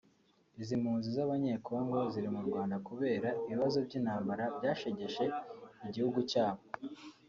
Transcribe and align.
Izi 0.61 0.75
mpunzi 0.81 1.07
z’Abanyekongo 1.15 1.97
ziri 2.11 2.29
mu 2.35 2.41
Rwanda 2.47 2.75
kubera 2.87 3.29
ibibazo 3.49 3.77
by’intambara 3.87 4.43
byashegeshe 4.57 5.25
igihugu 5.87 6.19
cyabo 6.31 6.61